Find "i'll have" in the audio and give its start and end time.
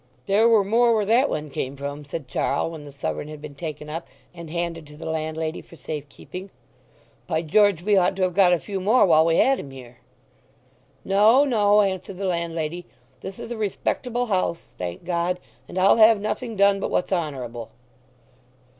15.77-16.19